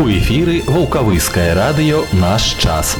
[0.00, 2.96] У эфіры вулкавыскае радыё наш час.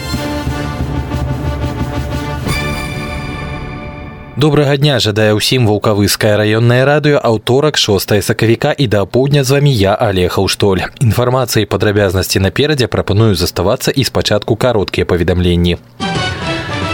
[4.36, 9.72] Добрага дня жадае ўсім вулкавыскае раённае радыё аўторак 6 сакавіка і да апоўдня з вамі
[9.72, 10.84] я алехаў штоль.
[11.00, 15.80] Інфармацыі падрабязнасці наперадзе прапаную заставацца і спачатку кароткія паведамленні.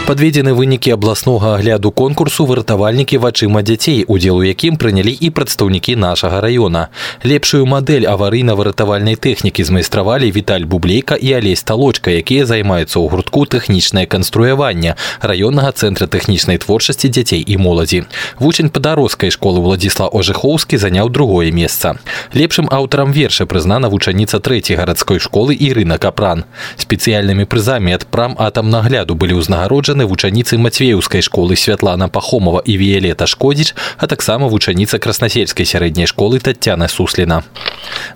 [0.06, 6.38] Падведзены вынікі абласнога агляду конкурсу выратавальнікі вачыма дзяцей, удзел у якім прынялі і прадстаўнікі нашага
[6.38, 6.94] раёна.
[7.26, 14.06] Лепшую мадэль аварыйна-выратавальнай тэхнікі змайстравалі Віталь Бублейка і Алесь Талочка, якія займаюцца ў гуртку тэхнічнае
[14.06, 14.94] канструяванне
[15.26, 18.06] раённага цэнтра тэхнічнай творчасці дзяцей і моладзі.
[18.38, 21.98] Вучань падарожскай школы Владзіслав Ожыхоўскі заняў другое месца.
[22.30, 26.46] Лепшым аўтарам верша прызнана вучаніца трэцяй гарадской школы Ірына Капран.
[26.78, 33.26] Спецыяльнымі прызамі ад прам атамнагляду былі ўзнагароджаны запрошаны вучаніцы мацвеўскай школы святлана пахомова і віялета
[33.26, 37.42] шкодзіч а таксама вучаніца краснасельскай сярэдняй школы татяна сусліна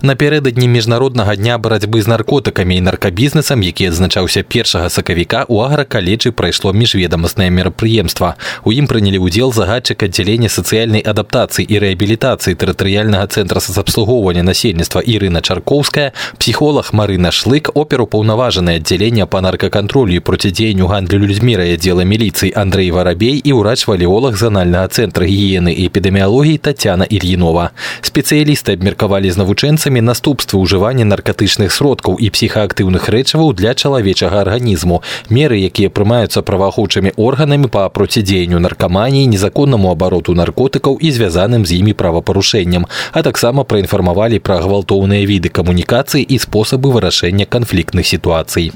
[0.01, 6.73] напярэдадні міжнароднага дня барацьбы з наркотыкамі і наркабізнесам які адзначаўся першага сакавіка у агракаледжы прайшло
[6.73, 8.35] міжведамаснае мерапрыемства.
[8.65, 15.41] У ім прынялі ўдзел загадчык аддзялення сацыяльнай адаптацыі і рэабілітацыі тэрытарыяльнага цэнтра сацабслугоўвання насельніцтва Ірына
[15.41, 22.51] чаркоўская псіхолог Марына шлык оперу паўнаважанае аддзялення па наркакантролю і процідзеянню гандлю людзьмі отдела милиции
[22.55, 27.71] Андрей Воробей и урач-валеолог Зонального центра гигиены и эпидемиологии Татьяна Ильинова.
[28.01, 35.59] Специалисты обмерковали з навучэнцамі наступствы ўжывання наркатычных сродкаў і псіхаактыўных рэчываў для чалавечага арганізму, меры,
[35.61, 42.87] якія прымаюцца праваахоўчымі органамі па процідзеянню наркаманіі, незаконнаму абароту наркотыкаў і звязаным з імі правапарушэнням,
[43.13, 48.71] а таксама праінфармавалі пра гвалтоўныя віды камунікацыі і спосабы вырашэння канфліктных сітуацый.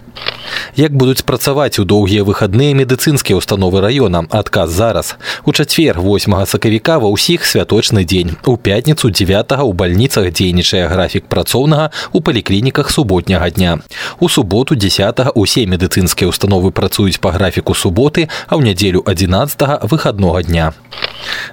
[0.76, 6.99] Як будуць працаваць у доўгія выхадныя медыцынскія установы района адказ зараз у чацвер 8 сакавіка
[7.01, 13.51] ва ўсіх святочны дзень у пятніцу 9 у бальніцах дзейнічае графік працоўнага у паліклініках суботняга
[13.51, 13.79] дня
[14.21, 20.43] у суботу 10 усе медыцынскія установы працуюць па графіку суботы а ў нядзелю 11 выходнога
[20.43, 20.73] дня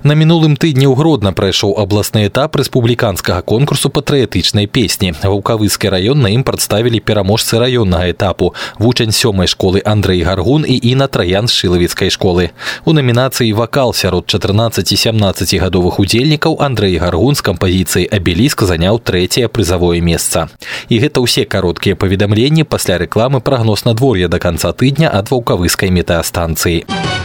[0.04, 6.36] на мінулым тыдні ў гродна прайшоў абласны этап рэспубліканскага конкурсу патрыятычнай песні ваўкавыскі раён на
[6.36, 12.11] ім прадставілі пераможцы раённага этапу вучань сёмай школы Андрей гаргун і Іна Траян З шылавіцкай
[12.11, 12.51] школы.
[12.85, 20.01] У намінацыі вакал сярод 14-17 гадовых удзельнікаў Андрэй Гаргун з кампазіцыяй абеліск заняў трэцяе прызавое
[20.03, 20.49] месца.
[20.89, 27.22] І гэта ўсе кароткія паведамленні пасля рэкламы прагноз надвор'я да канца тыдня ад ваўкавыскай метэастанцыі.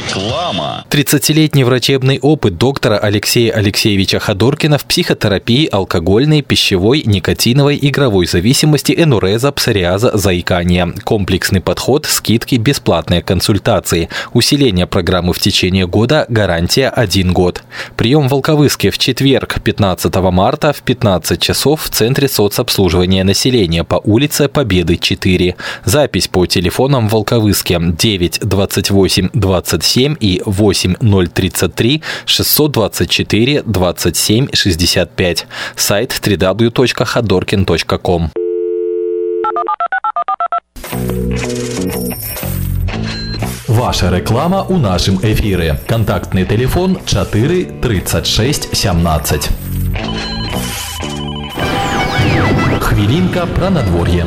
[0.00, 0.86] Реклама.
[0.88, 9.52] 30-летний врачебный опыт доктора Алексея Алексеевича Ходоркина в психотерапии алкогольной, пищевой, никотиновой, игровой зависимости, энуреза,
[9.52, 10.94] псориаза, заикания.
[11.04, 14.08] Комплексный подход, скидки, бесплатные консультации.
[14.32, 17.62] Усиление программы в течение года, гарантия 1 год.
[17.96, 24.00] Прием в Волковыске в четверг, 15 марта в 15 часов в Центре соцобслуживания населения по
[24.02, 25.56] улице Победы 4.
[25.84, 35.47] Запись по телефонам в Волковыске 9 28 27 7 и 8033 624 27 65.
[35.75, 38.31] Сайт www.hadorkin.com.
[43.67, 45.79] Ваша реклама у нашым эфіры.
[45.87, 49.49] Кантактны телефон 4 36 17.
[52.79, 54.25] Хвілінка пра надвор'е.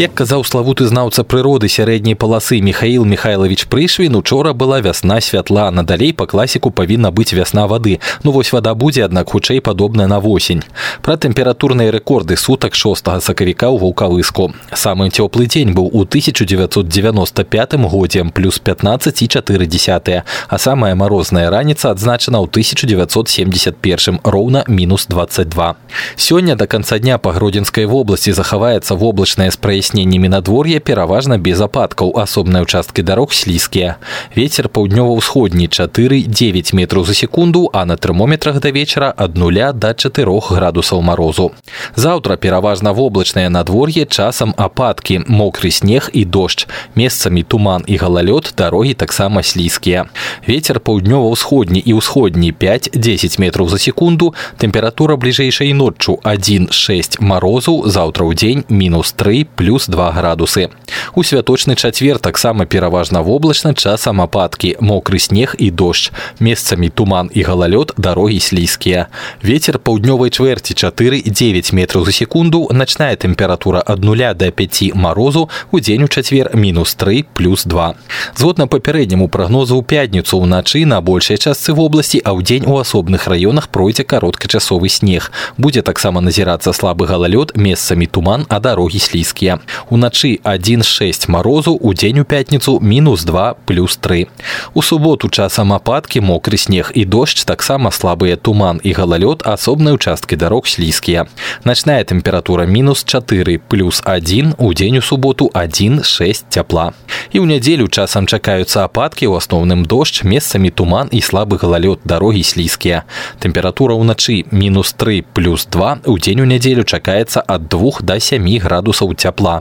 [0.00, 6.14] Як казаў славуты знаўца прыроды сярэдняй паласы Михаил Михайлович Прышвін учора была вясна святла надалей
[6.14, 10.62] па класіку павінна быць вясна вады ну вось вада будзе аднак хутчэй падобная на восень
[11.02, 18.24] пра тэмпературныя рэкорды сутак 6 сакавіка ў вулкавыску самы цёплы дзень быў у 1995 годзе
[18.32, 25.76] плюс 15 і 4 десятыя а самая марозная раніца адзначана ў 1971 роўна мінус 22
[26.16, 32.16] сёння до конца дня па гродзенскай вобласці захаваецца воблачнае спрае праясненнямі надвор'я пераважна без ападкаў
[32.16, 33.96] асобныя участкі дарог слізкія
[34.36, 40.24] ветер паўднёва-ўсходні 4-9 метров за секунду а на тэрмометрах да вечара ад нуля до 4
[40.50, 41.52] градусаў морозу
[41.94, 48.94] заўтра пераважна воблачнае надвор'е часам ападкі мокры снег і дождж месцамі туман і галалёд дарогі
[48.94, 50.06] таксама слізкія
[50.48, 58.34] ветер паўднёва-ўсходні і ўсходні 5-10 метров за секунду тэмпература бліжэйшай ноччу 1-6 морозу заўтра ў
[58.34, 60.70] дзень мінус 3 плюс плюс 2 градусы.
[61.14, 66.10] У святочны чацвер таксама пераважна воблачна часам ападкі, мокры снег і дождж.
[66.40, 69.06] Месцамі туман і галалёд, дарогі слізкія.
[69.42, 75.80] Ветер паўднёвай чвэрці 4,9 метраў за секунду, начная тэмпература ад 0 до 5 марозу, у
[75.80, 77.94] дзень у чацвер мінус 3 плюс 2.
[78.36, 83.28] Згодна папярэдняму прагнозу ў пятніцу ўначы на большай частцы вобласці, а ў дзень у асобных
[83.28, 85.32] раёнах пройдзе кароткачасовы снег.
[85.56, 89.60] Будзе таксама назірацца слабы галалёд, месцамі туман, а дарогі слізкія.
[89.90, 94.26] Уначы 1,6 марозу, у дзень у пятніцу мінус 2 плюс 3.
[94.74, 100.36] У суботу часам ападкі, мокры снег і дождж, таксама слабыя туман і галалёд, асобныя участкі
[100.36, 101.26] дарог слізкія.
[101.64, 106.92] Начная тэмпература мінус 4 плюс 1, у дзень у суботу 1,6 цяпла.
[107.32, 112.42] І ў нядзелю часам чакаюцца ападкі, у асноўным дождж, месцамі туман і слабы галалёд, дарогі
[112.42, 113.04] слізкія.
[113.38, 118.46] Тэмпература ўначы мінус 3 плюс 2, у дзень у нядзелю чакаецца ад 2 до 7
[118.58, 119.53] градусаў цяпла.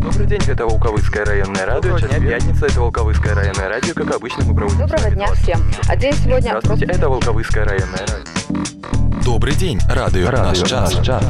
[0.00, 1.98] Добрый день, это Волковыцкое районное радио.
[1.98, 3.94] Сейчас пятница, это Волковыцкое районное радио.
[3.94, 4.78] Как обычно, мы проводим...
[4.80, 5.60] Доброго дня всем.
[5.88, 6.50] А день сегодня...
[6.60, 9.24] Здравствуйте, это Волковыцкое районное радио.
[9.24, 10.94] Добрый день, радио, Радио наш час.
[10.94, 11.24] «Наш час».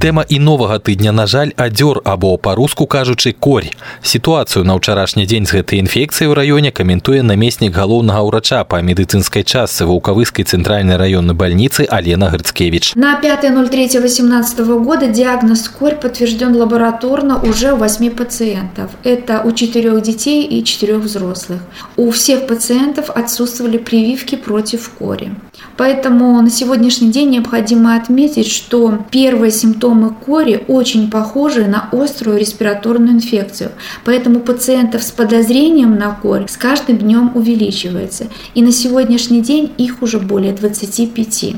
[0.00, 3.72] Тэма і новага тыдня, на жаль, адзёр або па-руску кажучы корь.
[4.02, 9.42] Сітуацыю на ўчарашні дзень з гэтай інфекцыяй у раёне каментуе намеснік галоўнага ўрача па медыцынскай
[9.42, 12.94] частцы ваўкавыскай цэнтральнай раённай бальніцы Алена Грыцкевич.
[12.94, 18.90] На 5.03.2018 года диагноз корь подтвержден лабораторно уже у 8 пациентов.
[19.02, 21.60] Это у 4 детей и 4 взрослых.
[21.96, 25.32] У всех пациентов отсутствовали прививки против кори.
[25.81, 33.13] Поэтому на сегодняшний день необходимо отметить, что первые симптомы кори очень похожи на острую респираторную
[33.13, 33.71] инфекцию.
[34.05, 38.27] Поэтому пациентов с подозрением на корь с каждым днем увеличивается.
[38.53, 41.55] И на сегодняшний день их уже более 25.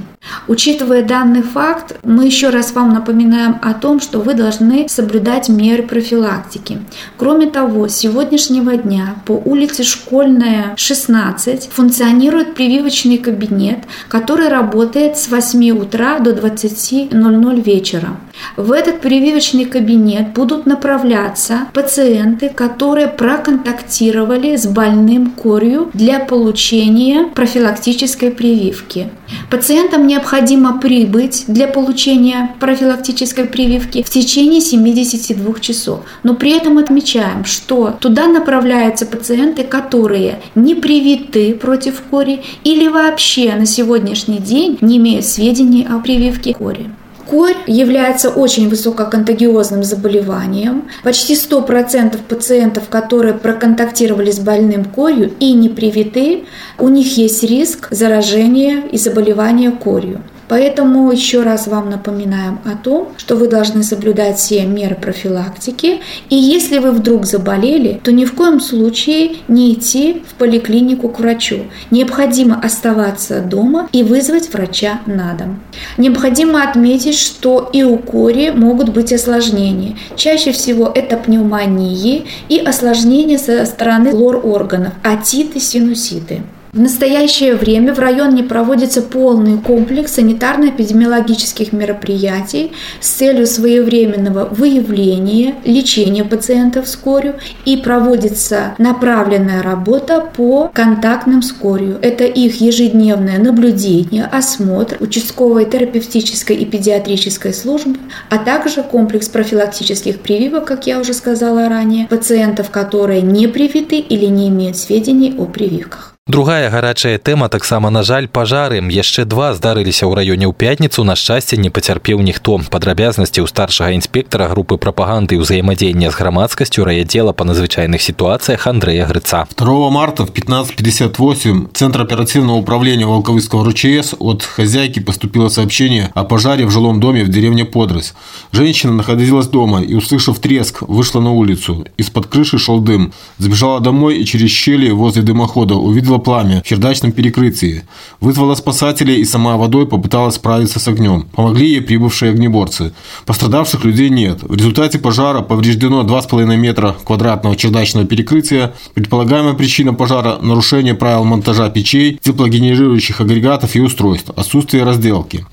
[0.47, 5.83] Учитывая данный факт, мы еще раз вам напоминаем о том, что вы должны соблюдать меры
[5.83, 6.79] профилактики.
[7.17, 13.79] Кроме того, с сегодняшнего дня по улице Школьная, 16 функционирует прививочный кабинет,
[14.13, 18.09] который работает с 8 утра до 20.00 вечера.
[18.55, 28.29] В этот прививочный кабинет будут направляться пациенты, которые проконтактировали с больным корью для получения профилактической
[28.31, 29.09] прививки.
[29.49, 36.01] Пациентам необходимо прибыть для получения профилактической прививки в течение 72 часов.
[36.23, 43.53] Но при этом отмечаем, что туда направляются пациенты, которые не привиты против кори или вообще
[43.55, 46.89] на сегодняшний день не имеют сведений о прививке кори.
[47.29, 50.89] Корь является очень высококонтагиозным заболеванием.
[51.03, 56.45] Почти 100% пациентов, которые проконтактировали с больным корью и не привиты,
[56.77, 60.21] у них есть риск заражения и заболевания корью.
[60.47, 66.01] Поэтому еще раз вам напоминаем о том, что вы должны соблюдать все меры профилактики.
[66.29, 71.19] И если вы вдруг заболели, то ни в коем случае не идти в поликлинику к
[71.19, 71.65] врачу.
[71.91, 75.59] Необходимо оставаться дома и вызвать врача на дом.
[75.97, 79.95] Необходимо отметить, что и у кори могут быть осложнения.
[80.15, 86.41] Чаще всего это пневмонии и осложнения со стороны лор-органов, атиты, синуситы.
[86.73, 96.23] В настоящее время в районе проводится полный комплекс санитарно-эпидемиологических мероприятий с целью своевременного выявления, лечения
[96.23, 97.35] пациентов с корью
[97.65, 101.99] и проводится направленная работа по контактным с корью.
[102.01, 107.99] Это их ежедневное наблюдение, осмотр участковой терапевтической и педиатрической службы,
[108.31, 114.25] а также комплекс профилактических прививок, как я уже сказала ранее, пациентов, которые не привиты или
[114.25, 116.12] не имеют сведений о прививках.
[116.28, 121.16] Другая гарачая тэма таксама на жаль пажары яшчэ два здарыліся ў раёне ў пятніцу на
[121.16, 127.32] шчасце не пацярпеў ніхто падрабязнасці ў старшага інспектара групы прапаганды і ўзаемадзеяння з грамадскасцю райаддзела
[127.32, 134.42] па надзвычайных ситуациях Андрея Грыца 2 марта в 15.58 Центр оперативного управления Волковыского РЧС от
[134.42, 138.12] хозяйки поступило сообщение о пожаре в жилом доме в деревне Подрось.
[138.52, 141.86] Женщина находилась дома и, услышав треск, вышла на улицу.
[141.96, 143.14] Из-под крыши шел дым.
[143.38, 147.83] Забежала домой и через щели возле дымохода увидела увидела пламя в чердачном перекрытии,
[148.21, 151.27] вызвала спасателей и сама водой попыталась справиться с огнем.
[151.35, 152.93] Помогли ей прибывшие огнеборцы.
[153.25, 154.39] Пострадавших людей нет.
[154.43, 158.73] В результате пожара повреждено 2,5 метра квадратного чердачного перекрытия.
[158.93, 165.45] Предполагаемая причина пожара– нарушение правил монтажа печей, теплогенерирующих агрегатов и устройств, отсутствие разделки.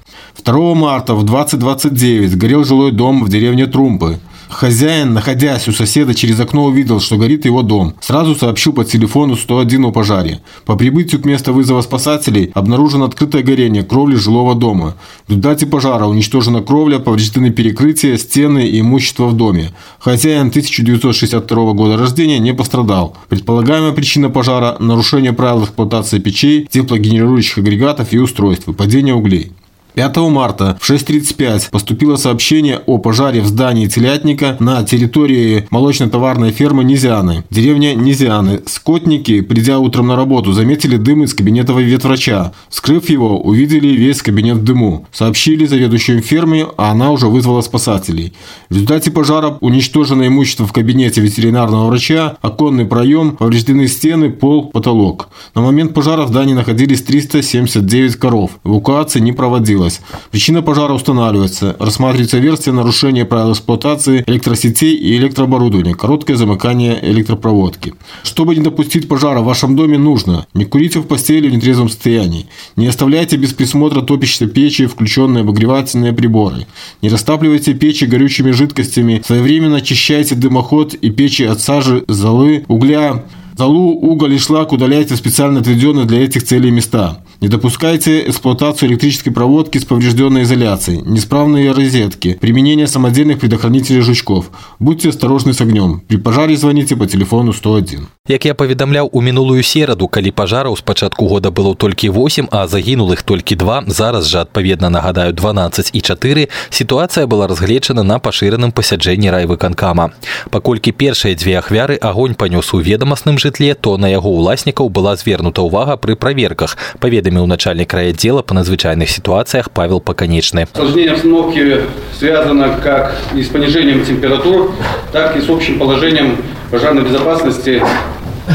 [0.45, 4.19] 2 марта в 2029 сгорел жилой дом в деревне Трумпы.
[4.50, 7.95] Хозяин, находясь у соседа через окно, увидел, что горит его дом.
[8.00, 10.40] Сразу сообщил по телефону 101 о пожаре.
[10.66, 14.97] По прибытию к месту вызова спасателей обнаружено открытое горение кровли жилого дома.
[15.26, 19.73] В результате пожара уничтожена кровля, повреждены перекрытия, стены и имущество в доме.
[20.00, 23.16] Хозяин 1962 года рождения не пострадал.
[23.28, 29.52] Предполагаемая причина пожара– нарушение правил эксплуатации печей, теплогенерирующих агрегатов и устройств, выпадение углей.
[29.95, 36.85] 5 марта в 6.35 поступило сообщение о пожаре в здании телятника на территории молочно-товарной фермы
[36.85, 37.45] Низианы.
[37.51, 38.61] Деревня Низианы.
[38.67, 42.53] Скотники, придя утром на работу, заметили дым из кабинета ветврача.
[42.69, 45.07] Скрыв его, увидели весь кабинет в дыму.
[45.13, 48.33] Сообщили заведующему ферме, а она уже вызвала спасателей.
[48.69, 55.29] В результате пожара уничтожено имущество в кабинете ветеринарного врача, оконный проем, повреждены стены, пол, потолок.
[55.55, 58.53] На момент пожара в здании находились 379 коров.
[58.65, 60.01] Эвакуация не проводилась случилось.
[60.31, 61.77] Причина пожара устанавливается.
[61.79, 65.95] Рассматривается версия нарушения правил эксплуатации электросетей и электрооборудования.
[65.95, 67.95] Короткое замыкание электропроводки.
[68.23, 72.47] Чтобы не допустить пожара в вашем доме, нужно не курите в постели в нетрезвом состоянии.
[72.77, 76.67] Не оставляйте без присмотра топящиеся печи, включенные обогревательные приборы.
[77.03, 79.23] Не растапливайте печи горючими жидкостями.
[79.25, 83.25] Своевременно очищайте дымоход и печи от сажи, золы, угля,
[83.61, 87.23] Золу, уголь и шлак удаляйте в специально отведенные для этих целей места.
[87.42, 94.52] Не допускайте эксплуатацию электрической проводки с поврежденной изоляцией, неисправные розетки, применение самодельных предохранителей жучков.
[94.80, 96.02] Будьте осторожны с огнем.
[96.08, 98.08] При пожаре звоните по телефону 101.
[98.28, 102.66] Як я паведамляў у мінулую сераду, калі пажараў з пачатку года было толькі 8, а
[102.68, 108.72] загінулых толькі два, зараз жа адпаведна нагадаю 12 і 4, сітуацыя была разгледжана на пашыраным
[108.72, 110.10] пасяджэнні райвыканкама.
[110.50, 115.62] Паколькі першыя дзве ахвяры агонь панёс у ведамасным жытле, то на яго ўласнікаў была звернута
[115.62, 120.65] ўвага пры праверках, паведаміў поведомил начальник райотдела по надзвычайных ситуациях Павел Поконечный.
[120.65, 121.81] Осложнение обстановки
[122.19, 124.73] связано как и с понижением температур,
[125.13, 126.39] так и с общим положением
[126.73, 127.83] пожарной безопасности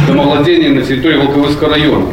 [0.08, 2.06] домовладения на территории Волковыского района.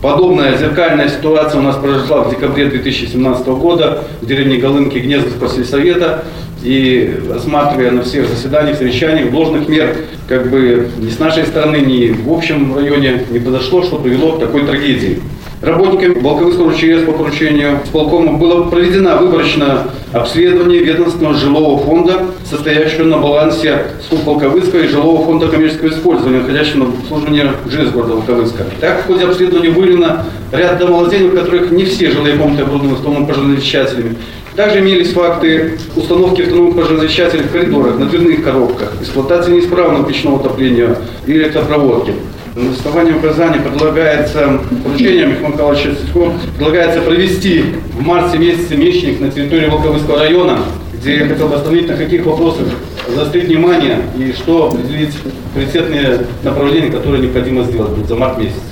[0.00, 6.24] Подобная зеркальная ситуация у нас произошла в декабре 2017 года в деревне Голынки Гнездовского сельсовета.
[6.64, 9.96] И рассматривая на всех заседаниях, совещаниях, ложных мер
[10.28, 14.40] как бы ни с нашей стороны, ни в общем районе не подошло, что привело к
[14.40, 15.20] такой трагедии.
[15.62, 23.18] Работниками Волковыского ЧС по поручению сполкома было проведено выборочное обследование ведомственного жилого фонда, состоящего на
[23.18, 28.64] балансе СУП Волковыска и жилого фонда коммерческого использования, находящего на обслуживании ЖЭС города Волковыска.
[28.80, 33.26] Так, в ходе обследования выявлено ряд домовладений, в которых не все жилые комнаты оборудованы автономными
[33.28, 34.16] пожароотвечателями.
[34.56, 40.98] Также имелись факты установки автономных пожароотвечателей в коридорах, на дверных коробках, эксплуатации неисправного печного отопления
[41.24, 42.14] и электропроводки.
[42.54, 49.30] На основании указаний предлагается, поручением Михаила Михайловича Сидько, предлагается провести в марте месяце мечник на
[49.30, 50.58] территории Волковыского района,
[50.92, 52.66] где я хотел бы остановить, на каких вопросах
[53.08, 55.14] заострить внимание и что определить
[55.54, 58.71] приоритетные направления, которые необходимо сделать за март месяц.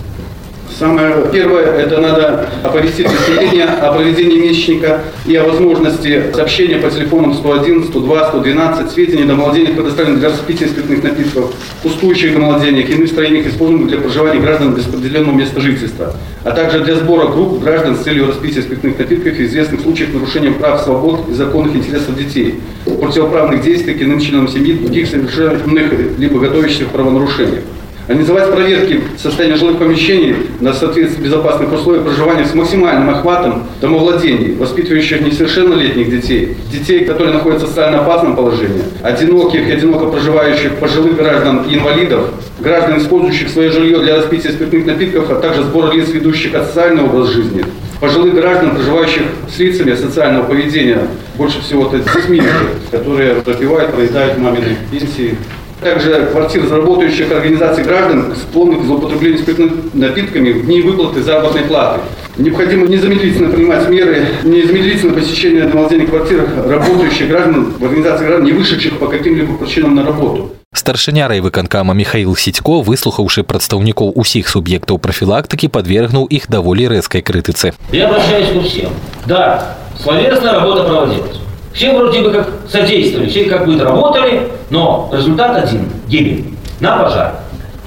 [0.81, 7.35] Самое первое, это надо оповестить население о проведении месячника и о возможности сообщения по телефонам
[7.35, 13.49] 101, 102, 112, сведений до младенец, предоставленных для распития спиртных напитков, пустующих домовладениях, иных строениях,
[13.49, 17.99] используемых для проживания граждан без определенного места жительства, а также для сбора групп граждан с
[17.99, 23.63] целью распития спиртных напитков и известных случаев нарушения прав, свобод и законных интересов детей, противоправных
[23.63, 27.65] действий к иным членам семьи, других совершенных либо готовящихся к правонарушениям.
[28.11, 35.21] Организовать проверки состояния жилых помещений на соответствие безопасных условиях проживания с максимальным охватом домовладений, воспитывающих
[35.21, 41.63] несовершеннолетних детей, детей, которые находятся в социально опасном положении, одиноких и одиноко проживающих пожилых граждан
[41.71, 46.51] и инвалидов, граждан, использующих свое жилье для распития спиртных напитков, а также сбора лиц, ведущих
[46.51, 47.65] социальный образ жизни,
[48.01, 50.99] пожилых граждан, проживающих с лицами социального поведения,
[51.37, 52.43] больше всего это с детьми,
[52.91, 55.37] которые пропивают, проедают мамины пенсии,
[55.82, 62.02] также квартир заработающих организаций граждан, склонных к злоупотреблению спиртными напитками в дни выплаты заработной платы.
[62.38, 68.98] Необходимо незамедлительно принимать меры, незамедлительно посещение домовладельных квартир работающих граждан в организации граждан, не вышедших
[69.00, 70.52] по каким-либо причинам на работу.
[70.74, 77.72] Старшыня райвыканкама Михаил Сідько, выслухаўшы прадстаўнікоў усіх суб'ектаў профілактыкі, подвергнул их даволі рэзкай крытыцы.
[77.94, 78.92] Я обращаюсь ко всем.
[79.26, 81.40] Да, словесная работа проводилась.
[81.73, 86.47] Все вроде бы как содействовали, все как бы работали, но результат один– гибель
[86.81, 87.35] на пожар.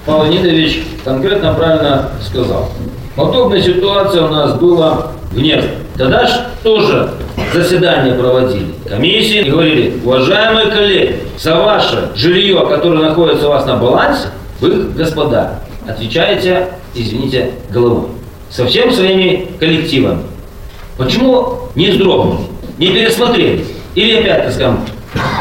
[0.05, 2.69] Павел Леонидович конкретно правильно сказал.
[3.15, 5.75] Подобная ситуация у нас была в Неве.
[5.97, 7.11] Тогда же тоже
[7.53, 8.73] заседание проводили.
[8.87, 14.89] Комиссии и говорили, уважаемые коллеги, за ваше жилье, которое находится у вас на балансе, вы,
[14.95, 18.07] господа, отвечаете, извините, головой.
[18.49, 20.21] Со всеми своими коллективами.
[20.97, 22.52] Почему не вздрогнули?
[22.77, 23.65] Не пересмотрели.
[23.95, 24.79] Или опять, так скажем,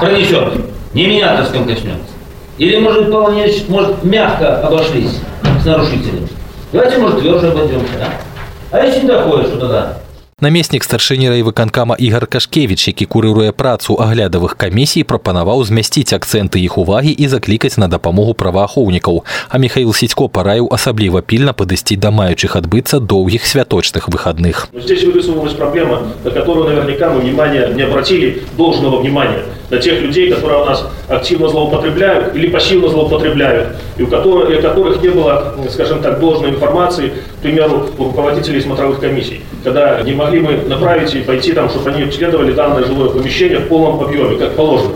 [0.00, 0.54] пронесет
[0.94, 2.12] не Минятовском коснется.
[2.58, 5.18] Или, может, Ильич, может, мягко обошлись
[5.62, 6.28] с нарушителями.
[6.70, 8.08] Давайте, может, тверже обойдемся, да?
[8.70, 9.98] А если не доходит, что тогда?
[10.41, 17.09] Намеснік старшыні райвыканкама Ігар Кашкевіч, які курыруе працу аглядавых камісій, прапанаваў змясціць акцэнты іх увагі
[17.09, 19.25] і заклікаць на дапамогу праваахоўнікаў.
[19.49, 24.69] А Михаил Сідько параіў асабліва пільна падысці да маючых адбыцца доўгіх святочных выходных.
[24.73, 29.41] Но здесь вырисовывалась проблема, на которую наверняка мы внимание не обратили должного внимания
[29.72, 34.58] на тех людей, которые у нас активно злоупотребляют или пассивно злоупотребляют, и у которых, и
[34.58, 40.02] у которых не было, скажем так, должной информации, к примеру, у руководителей смотровых комиссий, когда
[40.02, 44.04] не могли мы направить и пойти там, чтобы они обследовали данное жилое помещение в полном
[44.04, 44.92] объеме, как положено.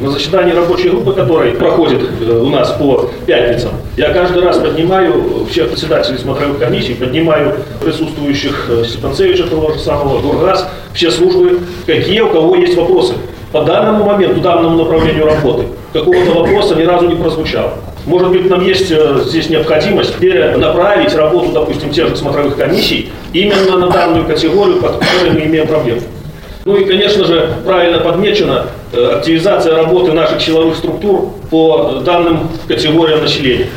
[0.00, 5.46] На заседании рабочей группы, которая проходит э, у нас по пятницам, я каждый раз поднимаю
[5.48, 12.20] всех председателей смотровых комиссий, поднимаю присутствующих э, Степанцевича, того же самого, Дургаз, все службы, какие
[12.20, 13.14] у кого есть вопросы.
[13.52, 17.74] По данному моменту, данному направлению работы, какого-то вопроса ни разу не прозвучало.
[18.04, 23.78] Может быть, нам есть э, здесь необходимость перенаправить работу, допустим, тех же смотровых комиссий именно
[23.78, 26.00] на данную категорию, под которой мы имеем проблему.
[26.66, 33.22] Ну и, конечно же, правильно подмечено э, активизация работы наших силовых структур по данным категориям
[33.22, 33.68] населения.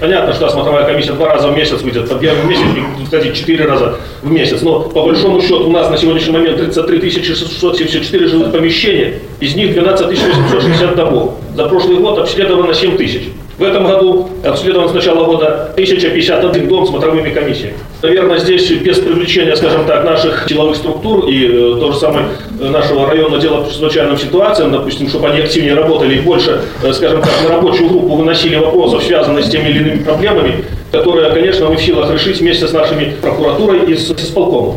[0.00, 2.62] Понятно, что смотровая комиссия два раза в месяц выйдет, по первый месяц
[3.10, 4.62] ходить четыре раза в месяц.
[4.62, 9.74] Но по большому счету у нас на сегодняшний момент 33 674 жилых помещения, из них
[9.74, 11.34] 12 860 домов.
[11.54, 13.24] За прошлый год обследовано 7 тысяч.
[13.60, 17.76] В этом году обследован с начала года 1051 дом смотровыми комиссиями.
[18.00, 22.70] Наверное, здесь без привлечения, скажем так, наших силовых структур и э, то же самое э,
[22.70, 27.20] нашего района дела по чрезвычайным ситуациям, допустим, чтобы они активнее работали и больше, э, скажем
[27.20, 31.76] так, на рабочую группу выносили вопросов, связанных с теми или иными проблемами, которые, конечно, мы
[31.76, 34.76] в силах решить вместе с нашими прокуратурой и с исполкомом.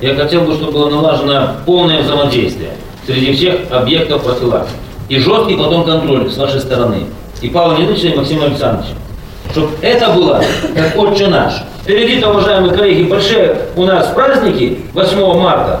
[0.00, 2.70] Я хотел бы, чтобы было налажено полное взаимодействие
[3.06, 4.76] среди всех объектов профилактики.
[5.08, 7.04] И жесткий потом контроль с вашей стороны
[7.44, 8.94] и Павла Леонидовича, и Максима Александровича.
[9.52, 10.42] Чтобы это было
[10.74, 11.62] как отче наш.
[11.82, 15.80] Впереди-то, уважаемые коллеги, большие у нас праздники 8 марта.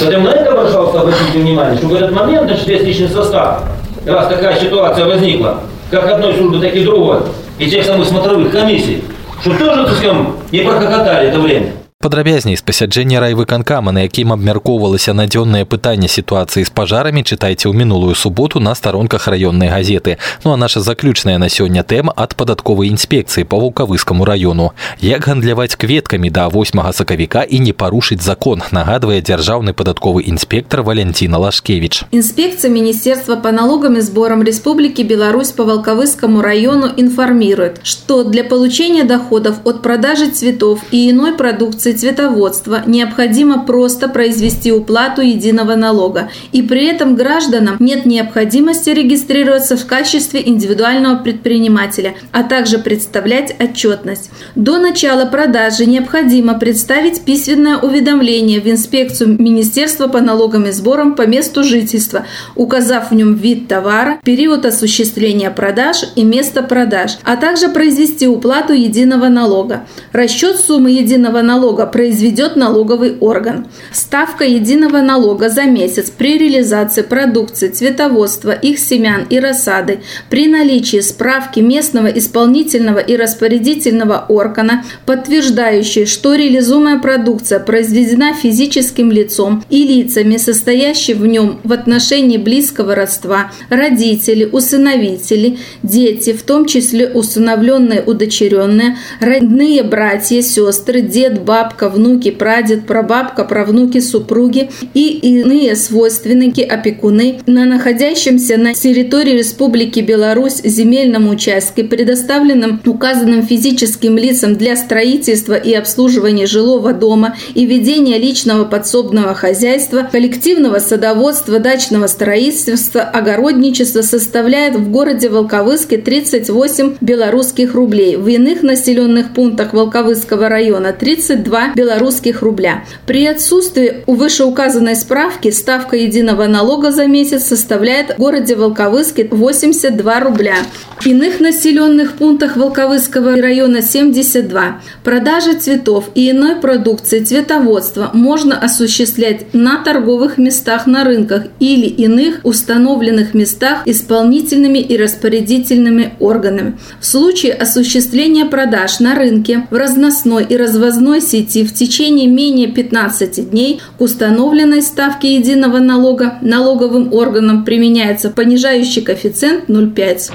[0.00, 3.60] Поэтому на это, пожалуйста, обратите внимание, чтобы в этот момент, значит, весь личный состав,
[4.06, 5.58] раз такая ситуация возникла,
[5.90, 7.18] как одной службы, так и другой,
[7.58, 9.04] и тех самых смотровых комиссий,
[9.42, 10.16] чтобы тоже, так сказать,
[10.50, 11.72] не прохохотали это время.
[12.01, 18.13] Падрабязней з пасяджэння райвыканкама, на якім абмяркоўвалася надзённае пытанне сітуацыі з пажарамі, чытайце ў мінулую
[18.13, 20.21] суботу на старонках раённай газеты.
[20.45, 24.77] Ну а наша заключная на сёння тэма ад падатковай інспекцыі па вулкавыскаму раёну.
[25.01, 31.39] Як гандляваць кветкамі да 8 сакавіка і не парушыць закон, нагадвае дзяржаўны падатковы інспектор Валентина
[31.39, 32.05] Лашкевич.
[32.11, 39.03] Инспекция Министерства по налогам и сборам Республики Беларусь по Волковыскому району информирует, что для получения
[39.03, 46.62] доходов от продажи цветов и иной продукции цветоводства необходимо просто произвести уплату единого налога, и
[46.62, 54.30] при этом гражданам нет необходимости регистрироваться в качестве индивидуального предпринимателя, а также представлять отчетность.
[54.54, 61.26] До начала продажи необходимо представить письменное уведомление в инспекцию Министерства по налогам и сборам по
[61.26, 62.26] месту жительства,
[62.56, 68.72] указав в нем вид товара, период осуществления продаж и место продаж, а также произвести уплату
[68.72, 69.86] единого налога.
[70.12, 73.66] Расчет суммы единого налога произведет налоговый орган.
[73.92, 81.00] Ставка единого налога за месяц при реализации продукции цветоводства, их семян и рассады при наличии
[81.00, 90.36] справки местного исполнительного и распорядительного органа, подтверждающей, что реализуемая продукция произведена физическим лицом и лицами,
[90.36, 98.96] состоящими в нем в отношении близкого родства, родители, усыновители, дети, в том числе усыновленные, удочеренные,
[99.20, 107.64] родные братья, сестры, дед, бабка, внуки, прадед, прабабка, правнуки, супруги и иные свойственники, опекуны на
[107.64, 116.46] находящемся на территории Республики Беларусь земельном участке, предоставленном указанным физическим лицам для строительства и обслуживания
[116.46, 125.28] жилого дома и ведения личного подсобного хозяйства, коллективного садоводства, дачного строительства, огородничества составляет в городе
[125.28, 132.84] Волковыске 38 белорусских рублей, в иных населенных пунктах Волковыского района 32 белорусских рубля.
[133.06, 140.20] При отсутствии у вышеуказанной справки ставка единого налога за месяц составляет в городе Волковыске 82
[140.20, 140.56] рубля.
[141.00, 144.80] В иных населенных пунктах Волковыского района 72.
[145.02, 152.40] Продажа цветов и иной продукции цветоводства можно осуществлять на торговых местах на рынках или иных
[152.44, 156.78] установленных местах исполнительными и распорядительными органами.
[157.00, 162.67] В случае осуществления продаж на рынке, в разносной и развозной сети сети в течение менее
[162.67, 170.31] 15 дней к установленной ставке единого налога налоговым органам применяется понижающий коэффициент 0,5.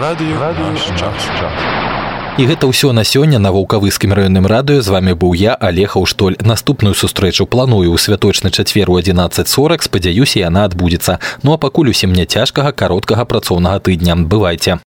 [0.00, 1.94] Радыё Ваш час.
[2.34, 6.34] І гэта ўсё на сёння на вулкавыскім раённым радыё з вами быў я алеха ўштоль
[6.42, 12.10] наступную сустрэчу планую ў святочны чацвер у 1140 спадзяюся яна адбудзецца ну а пакуль усім
[12.10, 14.82] мне цяжкага кароткага працоўнага тыдня бывайце